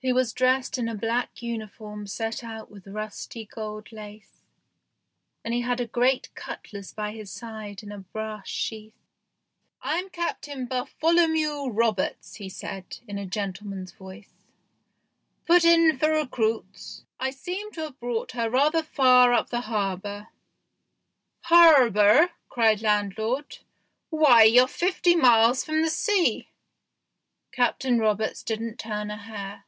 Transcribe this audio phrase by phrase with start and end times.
[0.00, 4.44] He was dressed in a black uniform set out with rusty gold lace,
[5.44, 8.94] and he had a great cutlass by his side in a brass sheath.
[9.82, 14.30] "I'm Captain Bartholomew Roberts," he said, in a gentleman's voice,"
[15.48, 17.02] put in for recruits.
[17.18, 20.28] I seem to have brought her rather far up the harbour.""
[21.48, 23.58] Harbour!" cried landlord;"
[24.10, 26.48] why, you're fifty miles from the sea." THE GHOST SHIP
[27.50, 29.64] 7 Captain Roberts didn't turn a hair.